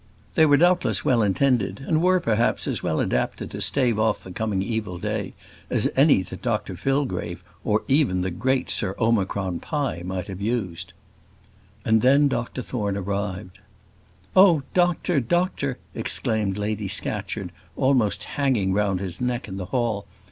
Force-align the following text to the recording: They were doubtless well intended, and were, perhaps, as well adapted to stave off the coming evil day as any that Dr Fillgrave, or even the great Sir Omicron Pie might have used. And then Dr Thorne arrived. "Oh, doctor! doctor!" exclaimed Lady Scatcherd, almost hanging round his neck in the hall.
They 0.33 0.47
were 0.47 0.57
doubtless 0.57 1.05
well 1.05 1.21
intended, 1.21 1.79
and 1.87 2.01
were, 2.01 2.19
perhaps, 2.19 2.67
as 2.67 2.81
well 2.81 2.99
adapted 2.99 3.51
to 3.51 3.61
stave 3.61 3.99
off 3.99 4.23
the 4.23 4.31
coming 4.31 4.63
evil 4.63 4.97
day 4.97 5.35
as 5.69 5.91
any 5.95 6.23
that 6.23 6.41
Dr 6.41 6.75
Fillgrave, 6.75 7.43
or 7.63 7.83
even 7.87 8.21
the 8.21 8.31
great 8.31 8.71
Sir 8.71 8.95
Omicron 8.97 9.59
Pie 9.59 10.01
might 10.03 10.25
have 10.27 10.41
used. 10.41 10.93
And 11.85 12.01
then 12.01 12.27
Dr 12.27 12.63
Thorne 12.63 12.97
arrived. 12.97 13.59
"Oh, 14.35 14.63
doctor! 14.73 15.19
doctor!" 15.19 15.77
exclaimed 15.93 16.57
Lady 16.57 16.87
Scatcherd, 16.87 17.51
almost 17.77 18.23
hanging 18.23 18.73
round 18.73 19.01
his 19.01 19.21
neck 19.21 19.47
in 19.47 19.57
the 19.57 19.65
hall. 19.65 20.07